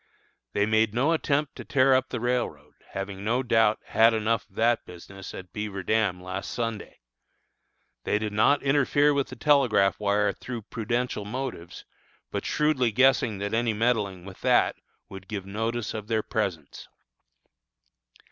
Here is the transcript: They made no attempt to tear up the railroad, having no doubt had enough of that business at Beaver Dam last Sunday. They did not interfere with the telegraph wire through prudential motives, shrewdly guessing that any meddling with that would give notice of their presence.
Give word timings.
They 0.53 0.65
made 0.65 0.95
no 0.95 1.11
attempt 1.11 1.55
to 1.57 1.63
tear 1.63 1.93
up 1.93 2.09
the 2.09 2.19
railroad, 2.19 2.73
having 2.93 3.23
no 3.23 3.43
doubt 3.43 3.79
had 3.85 4.15
enough 4.15 4.49
of 4.49 4.55
that 4.55 4.83
business 4.83 5.31
at 5.35 5.53
Beaver 5.53 5.83
Dam 5.83 6.23
last 6.23 6.49
Sunday. 6.49 7.01
They 8.03 8.17
did 8.17 8.33
not 8.33 8.63
interfere 8.63 9.13
with 9.13 9.27
the 9.27 9.35
telegraph 9.35 9.99
wire 9.99 10.33
through 10.33 10.63
prudential 10.63 11.23
motives, 11.23 11.85
shrewdly 12.41 12.91
guessing 12.91 13.37
that 13.37 13.53
any 13.53 13.73
meddling 13.73 14.25
with 14.25 14.41
that 14.41 14.75
would 15.07 15.27
give 15.27 15.45
notice 15.45 15.93
of 15.93 16.07
their 16.07 16.23
presence. 16.23 16.87